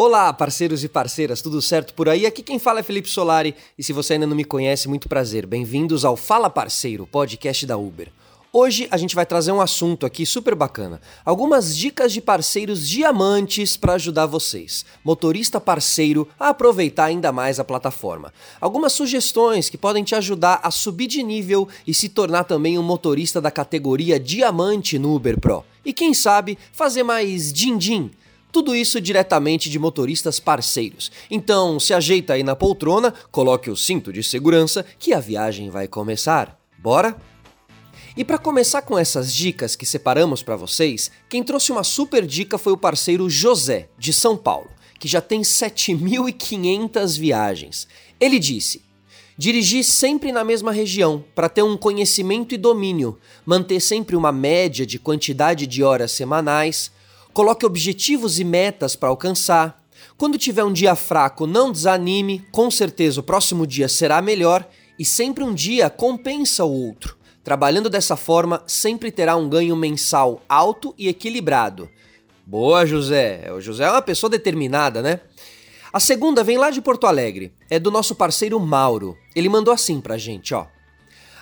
[0.00, 2.24] Olá, parceiros e parceiras, tudo certo por aí?
[2.24, 5.44] Aqui quem fala é Felipe Solari e se você ainda não me conhece, muito prazer.
[5.44, 8.12] Bem-vindos ao Fala Parceiro, podcast da Uber.
[8.52, 11.00] Hoje a gente vai trazer um assunto aqui super bacana.
[11.24, 17.64] Algumas dicas de parceiros diamantes para ajudar vocês, motorista parceiro, a aproveitar ainda mais a
[17.64, 18.32] plataforma.
[18.60, 22.84] Algumas sugestões que podem te ajudar a subir de nível e se tornar também um
[22.84, 25.64] motorista da categoria diamante no Uber Pro.
[25.84, 28.12] E quem sabe fazer mais din-din
[28.52, 31.10] tudo isso diretamente de motoristas parceiros.
[31.30, 35.86] Então, se ajeita aí na poltrona, coloque o cinto de segurança que a viagem vai
[35.86, 36.58] começar.
[36.78, 37.16] Bora?
[38.16, 42.58] E para começar com essas dicas que separamos para vocês, quem trouxe uma super dica
[42.58, 47.86] foi o parceiro José, de São Paulo, que já tem 7.500 viagens.
[48.18, 48.82] Ele disse:
[49.36, 54.84] Dirigir sempre na mesma região para ter um conhecimento e domínio, manter sempre uma média
[54.84, 56.90] de quantidade de horas semanais,
[57.32, 59.82] coloque objetivos e metas para alcançar.
[60.16, 65.04] Quando tiver um dia fraco, não desanime, com certeza o próximo dia será melhor e
[65.04, 67.16] sempre um dia compensa o outro.
[67.44, 71.88] Trabalhando dessa forma, sempre terá um ganho mensal alto e equilibrado.
[72.44, 73.50] Boa, José.
[73.52, 75.20] O José é uma pessoa determinada, né?
[75.92, 77.52] A segunda vem lá de Porto Alegre.
[77.70, 79.16] É do nosso parceiro Mauro.
[79.34, 80.66] Ele mandou assim pra gente, ó.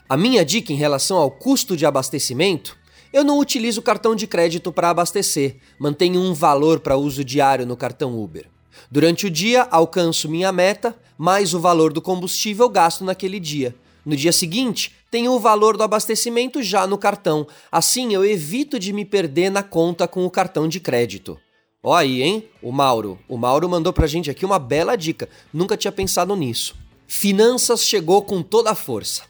[0.09, 2.77] A minha dica em relação ao custo de abastecimento
[3.13, 7.77] eu não utilizo cartão de crédito para abastecer, mantenho um valor para uso diário no
[7.77, 8.47] cartão Uber.
[8.91, 13.75] Durante o dia, alcanço minha meta, mais o valor do combustível gasto naquele dia.
[14.05, 17.47] No dia seguinte, tenho o valor do abastecimento já no cartão.
[17.73, 21.39] Assim, eu evito de me perder na conta com o cartão de crédito.
[21.83, 22.49] Ó aí, hein?
[22.63, 23.19] O Mauro.
[23.29, 25.29] O Mauro mandou pra gente aqui uma bela dica.
[25.53, 26.75] Nunca tinha pensado nisso.
[27.07, 29.23] Finanças chegou com toda a força.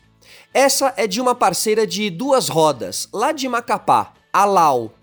[0.58, 4.94] Essa é de uma parceira de duas rodas, lá de Macapá, a Lau.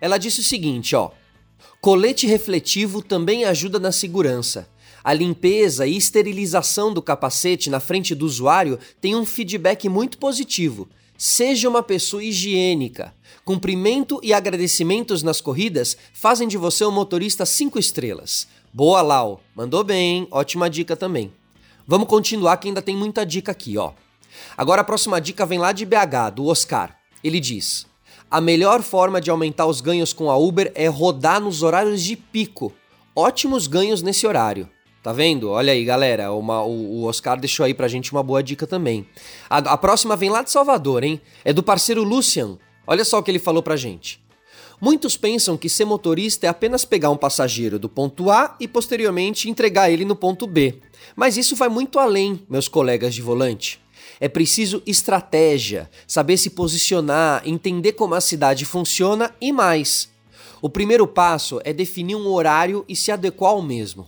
[0.00, 1.10] Ela disse o seguinte, ó:
[1.80, 4.68] Colete refletivo também ajuda na segurança.
[5.02, 10.88] A limpeza e esterilização do capacete na frente do usuário tem um feedback muito positivo.
[11.18, 13.12] Seja uma pessoa higiênica.
[13.44, 18.46] Cumprimento e agradecimentos nas corridas fazem de você um motorista 5 estrelas.
[18.72, 19.40] Boa, Lau.
[19.56, 21.32] Mandou bem, ótima dica também.
[21.84, 23.92] Vamos continuar que ainda tem muita dica aqui, ó.
[24.56, 26.96] Agora a próxima dica vem lá de BH, do Oscar.
[27.22, 27.86] Ele diz:
[28.30, 32.16] A melhor forma de aumentar os ganhos com a Uber é rodar nos horários de
[32.16, 32.72] pico.
[33.14, 34.68] Ótimos ganhos nesse horário.
[35.02, 35.50] Tá vendo?
[35.50, 36.32] Olha aí, galera.
[36.32, 39.06] Uma, o, o, Oscar deixou aí pra gente uma boa dica também.
[39.48, 41.20] A, a próxima vem lá de Salvador, hein?
[41.42, 42.58] É do parceiro Lucian.
[42.86, 44.20] Olha só o que ele falou pra gente.
[44.80, 49.48] Muitos pensam que ser motorista é apenas pegar um passageiro do ponto A e posteriormente
[49.48, 50.80] entregar ele no ponto B.
[51.14, 53.80] Mas isso vai muito além, meus colegas de volante.
[54.20, 60.10] É preciso estratégia, saber se posicionar, entender como a cidade funciona e mais.
[60.60, 64.06] O primeiro passo é definir um horário e se adequar ao mesmo.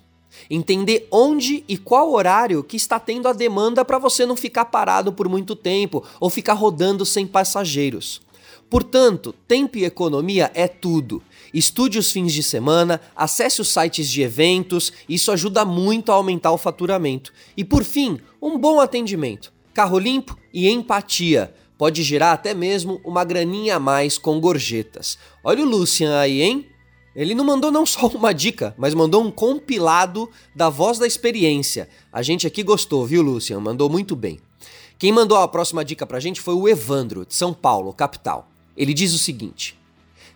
[0.51, 5.13] Entender onde e qual horário que está tendo a demanda para você não ficar parado
[5.13, 8.21] por muito tempo ou ficar rodando sem passageiros.
[8.69, 11.23] Portanto, tempo e economia é tudo.
[11.53, 16.53] Estude os fins de semana, acesse os sites de eventos, isso ajuda muito a aumentar
[16.53, 17.33] o faturamento.
[17.57, 21.55] E por fim, um bom atendimento, carro limpo e empatia.
[21.77, 25.19] Pode gerar até mesmo uma graninha a mais com gorjetas.
[25.43, 26.67] Olha o Lucian aí, hein?
[27.15, 31.89] Ele não mandou não só uma dica, mas mandou um compilado da voz da experiência.
[32.13, 33.61] A gente aqui gostou, viu, Lucian?
[33.61, 34.39] Mandou muito bem.
[34.99, 38.49] Quem mandou a próxima dica pra gente foi o Evandro, de São Paulo, capital.
[38.77, 39.77] Ele diz o seguinte: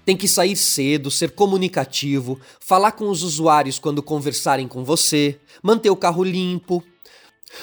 [0.05, 5.91] tem que sair cedo, ser comunicativo, falar com os usuários quando conversarem com você, manter
[5.91, 6.83] o carro limpo.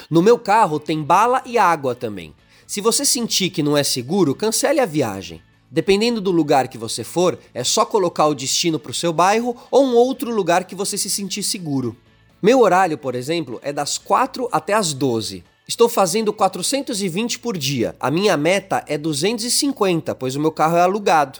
[0.10, 2.34] No meu carro tem bala e água também.
[2.68, 5.42] Se você sentir que não é seguro, cancele a viagem.
[5.70, 9.56] Dependendo do lugar que você for, é só colocar o destino para o seu bairro
[9.72, 11.96] ou um outro lugar que você se sentir seguro.
[12.42, 15.44] Meu horário, por exemplo, é das 4 até as 12.
[15.68, 17.96] Estou fazendo 420 por dia.
[18.00, 21.40] A minha meta é 250, pois o meu carro é alugado.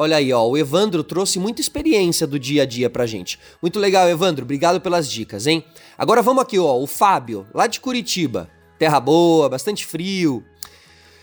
[0.00, 3.36] Olha aí, ó, o Evandro trouxe muita experiência do dia a dia pra gente.
[3.60, 5.64] Muito legal, Evandro, obrigado pelas dicas, hein?
[5.98, 8.48] Agora vamos aqui, ó, o Fábio, lá de Curitiba.
[8.78, 10.44] Terra boa, bastante frio.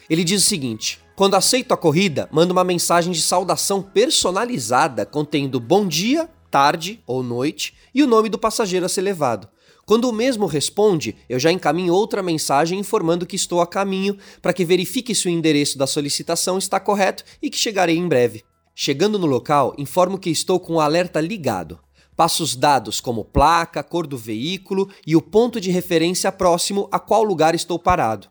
[0.10, 5.58] Ele diz o seguinte: quando aceito a corrida, mando uma mensagem de saudação personalizada contendo
[5.58, 9.48] bom dia, tarde ou noite e o nome do passageiro a ser levado.
[9.86, 14.52] Quando o mesmo responde, eu já encaminho outra mensagem informando que estou a caminho para
[14.52, 18.44] que verifique se o endereço da solicitação está correto e que chegarei em breve.
[18.78, 21.80] Chegando no local, informo que estou com o alerta ligado.
[22.14, 27.00] Passo os dados como placa, cor do veículo e o ponto de referência próximo a
[27.00, 28.28] qual lugar estou parado.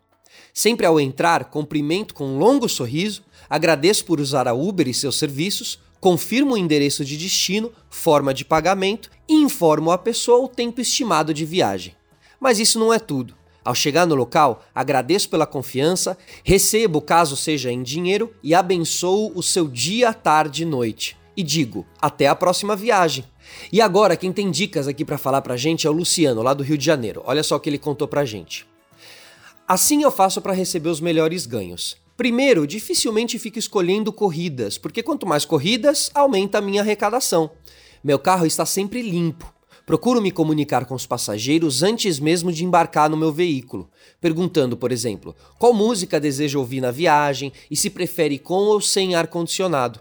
[0.53, 5.17] Sempre ao entrar, cumprimento com um longo sorriso, agradeço por usar a Uber e seus
[5.19, 10.79] serviços, confirmo o endereço de destino, forma de pagamento e informo a pessoa o tempo
[10.79, 11.97] estimado de viagem.
[12.39, 13.35] Mas isso não é tudo.
[13.65, 19.43] Ao chegar no local, agradeço pela confiança, recebo, caso seja em dinheiro, e abençoo o
[19.43, 21.17] seu dia, tarde e noite.
[21.37, 23.25] E digo, até a próxima viagem.
[23.73, 26.63] E agora, quem tem dicas aqui para falar pra gente é o Luciano, lá do
[26.63, 27.23] Rio de Janeiro.
[27.25, 28.67] Olha só o que ele contou pra gente.
[29.67, 31.97] Assim eu faço para receber os melhores ganhos.
[32.19, 37.51] Primeiro, dificilmente fico escolhendo corridas, porque quanto mais corridas, aumenta a minha arrecadação.
[38.03, 39.54] Meu carro está sempre limpo.
[39.87, 44.91] Procuro me comunicar com os passageiros antes mesmo de embarcar no meu veículo, perguntando, por
[44.91, 50.01] exemplo, qual música deseja ouvir na viagem e se prefere com ou sem ar-condicionado.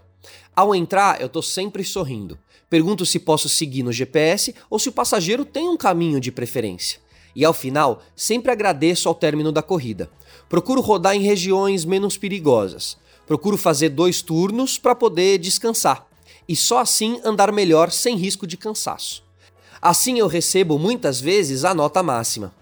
[0.56, 2.38] Ao entrar, eu estou sempre sorrindo.
[2.70, 6.98] Pergunto se posso seguir no GPS ou se o passageiro tem um caminho de preferência.
[7.36, 10.10] E ao final, sempre agradeço ao término da corrida.
[10.48, 12.96] Procuro rodar em regiões menos perigosas.
[13.26, 16.06] Procuro fazer dois turnos para poder descansar.
[16.48, 19.23] E só assim andar melhor sem risco de cansaço.
[19.84, 22.54] Assim eu recebo muitas vezes a nota máxima.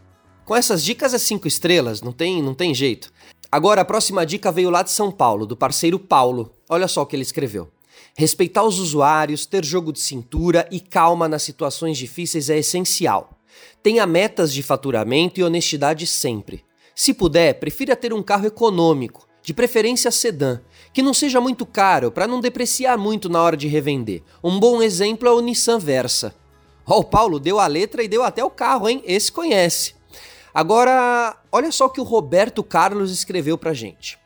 [0.45, 3.13] Com essas dicas é 5 estrelas, não tem, não tem jeito.
[3.49, 6.53] Agora a próxima dica veio lá de São Paulo, do parceiro Paulo.
[6.69, 7.71] Olha só o que ele escreveu.
[8.17, 13.39] Respeitar os usuários, ter jogo de cintura e calma nas situações difíceis é essencial.
[13.85, 16.65] Tenha metas de faturamento e honestidade sempre.
[16.93, 20.61] Se puder, prefira ter um carro econômico, de preferência sedã,
[20.93, 24.25] que não seja muito caro para não depreciar muito na hora de revender.
[24.43, 26.42] Um bom exemplo é o Nissan Versa.
[26.87, 29.03] Ó, o Paulo deu a letra e deu até o carro, hein?
[29.07, 29.95] Esse conhece.
[30.55, 34.19] Agora, olha só o que o Roberto Carlos escreveu pra gente.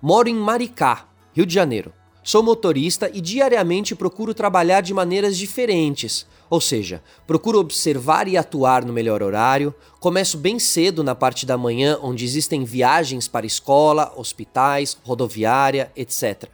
[0.00, 1.92] Moro em Maricá, Rio de Janeiro.
[2.22, 6.26] Sou motorista e diariamente procuro trabalhar de maneiras diferentes.
[6.48, 11.56] Ou seja, procuro observar e atuar no melhor horário, começo bem cedo na parte da
[11.56, 16.48] manhã onde existem viagens para escola, hospitais, rodoviária, etc.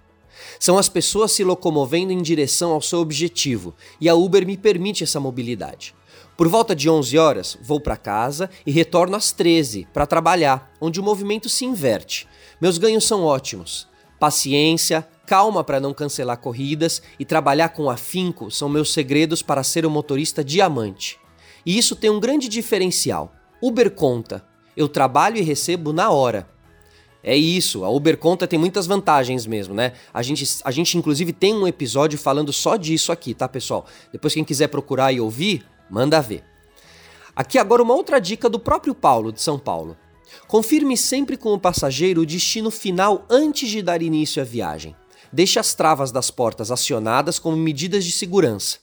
[0.58, 5.04] São as pessoas se locomovendo em direção ao seu objetivo, e a Uber me permite
[5.04, 5.94] essa mobilidade.
[6.36, 11.00] Por volta de 11 horas, vou para casa e retorno às 13 para trabalhar, onde
[11.00, 12.28] o movimento se inverte.
[12.60, 13.88] Meus ganhos são ótimos.
[14.20, 19.86] Paciência, calma para não cancelar corridas e trabalhar com afinco são meus segredos para ser
[19.86, 21.18] um motorista diamante.
[21.64, 23.34] E isso tem um grande diferencial.
[23.60, 24.44] Uber conta.
[24.76, 26.46] Eu trabalho e recebo na hora.
[27.28, 29.94] É isso, a Uber Conta tem muitas vantagens mesmo, né?
[30.14, 33.84] A gente, a gente inclusive tem um episódio falando só disso aqui, tá, pessoal?
[34.12, 36.44] Depois quem quiser procurar e ouvir, manda ver.
[37.34, 39.96] Aqui agora uma outra dica do próprio Paulo de São Paulo.
[40.46, 44.94] Confirme sempre com o passageiro o destino final antes de dar início à viagem.
[45.32, 48.78] Deixe as travas das portas acionadas como medidas de segurança,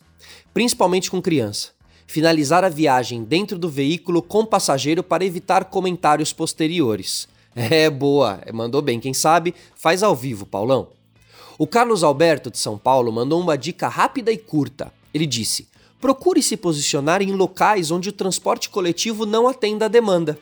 [0.53, 1.69] principalmente com criança.
[2.05, 7.31] Finalizar a viagem dentro do veículo com passageiro para evitar comentários posteriores.
[7.55, 9.00] É boa, mandou bem.
[9.00, 10.88] Quem sabe faz ao vivo, Paulão.
[11.57, 14.91] O Carlos Alberto de São Paulo mandou uma dica rápida e curta.
[15.13, 15.67] Ele disse:
[16.01, 20.38] procure se posicionar em locais onde o transporte coletivo não atenda a demanda.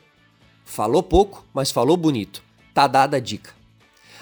[0.63, 2.41] Falou pouco, mas falou bonito.
[2.73, 3.51] Tá dada a dica.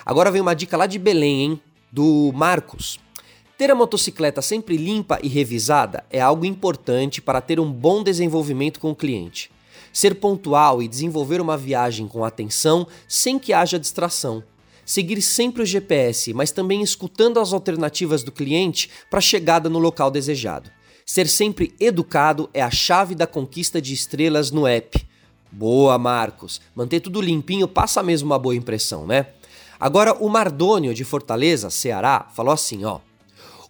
[0.03, 1.61] Agora vem uma dica lá de Belém, hein?
[1.91, 2.99] Do Marcos.
[3.55, 8.79] Ter a motocicleta sempre limpa e revisada é algo importante para ter um bom desenvolvimento
[8.79, 9.51] com o cliente
[9.93, 14.43] ser pontual e desenvolver uma viagem com atenção sem que haja distração.
[14.85, 20.09] Seguir sempre o GPS, mas também escutando as alternativas do cliente para chegada no local
[20.09, 20.71] desejado.
[21.05, 25.07] Ser sempre educado é a chave da conquista de estrelas no app.
[25.51, 26.61] Boa, Marcos.
[26.75, 29.27] Manter tudo limpinho passa mesmo uma boa impressão, né?
[29.79, 32.99] Agora, o Mardônio de Fortaleza, Ceará, falou assim, ó.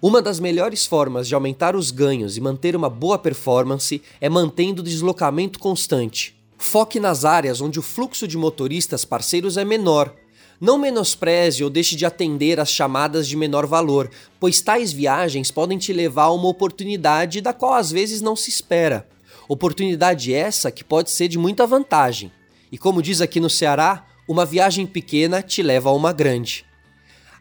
[0.01, 4.81] Uma das melhores formas de aumentar os ganhos e manter uma boa performance é mantendo
[4.81, 6.33] o deslocamento constante.
[6.57, 10.15] Foque nas áreas onde o fluxo de motoristas parceiros é menor.
[10.59, 15.77] Não menospreze ou deixe de atender às chamadas de menor valor, pois tais viagens podem
[15.77, 19.05] te levar a uma oportunidade da qual às vezes não se espera.
[19.49, 22.31] Oportunidade essa que pode ser de muita vantagem.
[22.71, 26.68] E como diz aqui no Ceará, uma viagem pequena te leva a uma grande.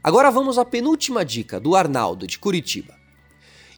[0.03, 2.95] Agora vamos à penúltima dica do Arnaldo, de Curitiba.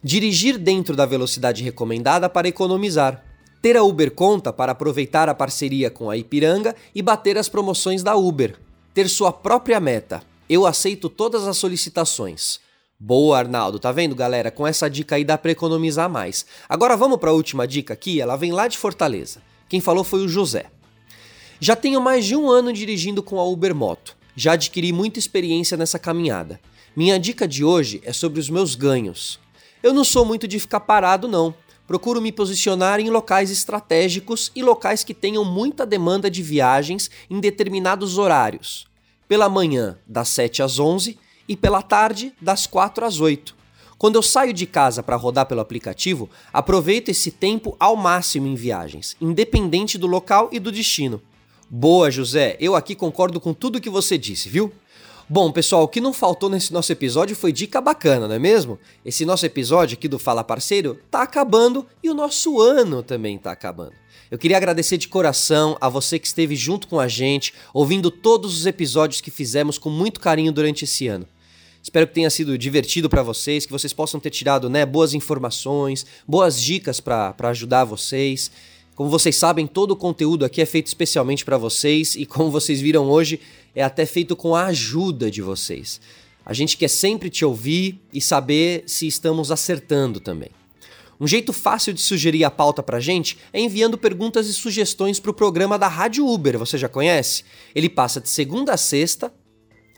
[0.03, 3.25] Dirigir dentro da velocidade recomendada para economizar.
[3.61, 8.03] Ter a Uber Conta para aproveitar a parceria com a Ipiranga e bater as promoções
[8.03, 8.55] da Uber.
[8.93, 10.23] Ter sua própria meta.
[10.47, 12.59] Eu aceito todas as solicitações.
[12.99, 13.79] Boa, Arnaldo.
[13.79, 14.51] Tá vendo, galera?
[14.51, 16.45] Com essa dica aí dá para economizar mais.
[16.69, 19.41] Agora vamos para a última dica aqui, ela vem lá de Fortaleza.
[19.67, 20.65] Quem falou foi o José.
[21.59, 24.20] Já tenho mais de um ano dirigindo com a Uber Moto.
[24.35, 26.59] Já adquiri muita experiência nessa caminhada.
[26.95, 29.39] Minha dica de hoje é sobre os meus ganhos.
[29.83, 31.53] Eu não sou muito de ficar parado, não.
[31.87, 37.39] Procuro me posicionar em locais estratégicos e locais que tenham muita demanda de viagens em
[37.39, 38.87] determinados horários.
[39.27, 43.55] Pela manhã, das 7 às 11 e pela tarde, das 4 às 8.
[43.97, 48.55] Quando eu saio de casa para rodar pelo aplicativo, aproveito esse tempo ao máximo em
[48.55, 51.21] viagens, independente do local e do destino.
[51.73, 54.73] Boa, José, eu aqui concordo com tudo que você disse, viu?
[55.29, 58.77] Bom, pessoal, o que não faltou nesse nosso episódio foi dica bacana, não é mesmo?
[59.05, 63.53] Esse nosso episódio aqui do Fala Parceiro tá acabando e o nosso ano também tá
[63.53, 63.93] acabando.
[64.29, 68.53] Eu queria agradecer de coração a você que esteve junto com a gente, ouvindo todos
[68.53, 71.25] os episódios que fizemos com muito carinho durante esse ano.
[71.81, 76.05] Espero que tenha sido divertido para vocês, que vocês possam ter tirado né, boas informações,
[76.27, 78.51] boas dicas para ajudar vocês.
[79.01, 82.79] Como vocês sabem, todo o conteúdo aqui é feito especialmente para vocês e como vocês
[82.79, 83.39] viram hoje,
[83.73, 85.99] é até feito com a ajuda de vocês.
[86.45, 90.51] A gente quer sempre te ouvir e saber se estamos acertando também.
[91.19, 95.33] Um jeito fácil de sugerir a pauta pra gente é enviando perguntas e sugestões pro
[95.33, 97.43] programa da Rádio Uber, você já conhece?
[97.73, 99.33] Ele passa de segunda a sexta,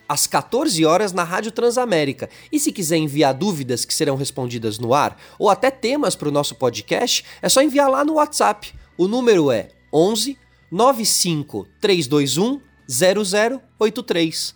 [0.07, 2.29] às 14 horas na Rádio Transamérica.
[2.50, 6.31] E se quiser enviar dúvidas que serão respondidas no ar, ou até temas para o
[6.31, 8.74] nosso podcast, é só enviar lá no WhatsApp.
[8.97, 10.38] O número é 11
[10.71, 14.55] 95 321 0083.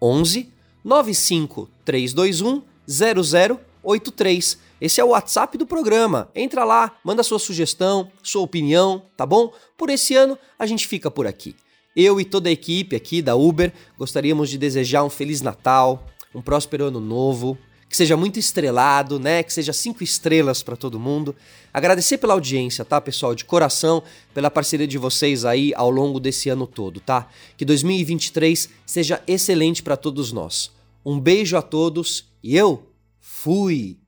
[0.00, 0.52] 11
[0.84, 4.58] 95 321 0083.
[4.80, 6.28] Esse é o WhatsApp do programa.
[6.34, 9.52] Entra lá, manda sua sugestão, sua opinião, tá bom?
[9.76, 11.56] Por esse ano a gente fica por aqui.
[11.94, 16.40] Eu e toda a equipe aqui da Uber gostaríamos de desejar um feliz Natal, um
[16.40, 17.58] próspero ano novo,
[17.92, 19.42] que seja muito estrelado, né?
[19.42, 21.36] Que seja cinco estrelas para todo mundo.
[21.74, 23.34] Agradecer pela audiência, tá, pessoal?
[23.34, 27.28] De coração, pela parceria de vocês aí ao longo desse ano todo, tá?
[27.54, 30.72] Que 2023 seja excelente para todos nós.
[31.04, 32.82] Um beijo a todos e eu
[33.20, 33.98] fui!